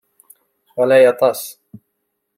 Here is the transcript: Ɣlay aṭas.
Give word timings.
Ɣlay 0.79 1.03
aṭas. 1.11 1.41